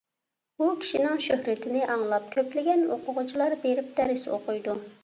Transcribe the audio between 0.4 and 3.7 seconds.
بۇ كىشىنىڭ شۆھرىتىنى ئاڭلاپ كۆپلىگەن ئوقۇغۇچىلار